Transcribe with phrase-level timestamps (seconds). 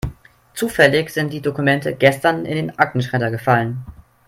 [0.55, 3.85] Zufällig sind die Dokumente gestern in den Aktenschredder gefallen.